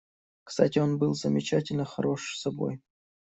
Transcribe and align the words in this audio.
Кстати, 0.45 0.79
он 0.79 0.97
был 0.97 1.13
замечательно 1.13 1.85
хорош 1.85 2.35
собой. 2.39 2.81